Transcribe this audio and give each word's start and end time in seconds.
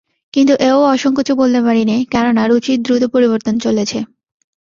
কিন্তু 0.33 0.53
এও 0.61 0.79
অসংকোচে 0.93 1.33
বলতে 1.33 1.59
পারি 1.63 1.83
নে, 1.85 1.97
কেননা 2.11 2.43
রুচির 2.45 2.79
দ্রুত 2.85 3.03
পরিবর্তন 3.13 3.55
চলেছে। 3.65 3.99